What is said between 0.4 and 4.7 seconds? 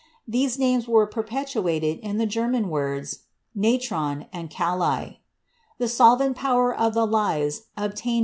names have perpetuated in the German words 'natron' and